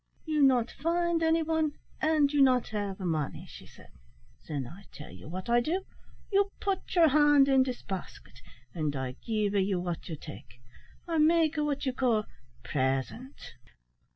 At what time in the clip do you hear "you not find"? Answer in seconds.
0.25-1.21